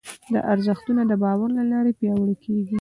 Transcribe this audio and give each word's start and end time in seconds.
دا 0.33 0.39
ارزښتونه 0.53 1.01
د 1.07 1.11
باور 1.23 1.49
له 1.57 1.63
لارې 1.71 1.91
پياوړي 1.99 2.35
کېږي. 2.43 2.69